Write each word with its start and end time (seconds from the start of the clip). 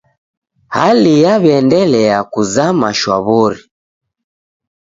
Hali 0.75 1.13
yaw'iaendelia 1.23 2.17
kuzama 2.31 2.89
shwaw'ori. 2.99 3.61